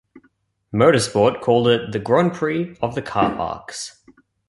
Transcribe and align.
"Motor 0.71 0.97
Sport" 0.97 1.41
called 1.41 1.67
it 1.67 1.91
"The 1.91 1.99
Grand 1.99 2.33
Prix 2.33 2.75
of 2.81 2.95
the 2.95 3.03
Car 3.03 3.35
Parks. 3.35 4.03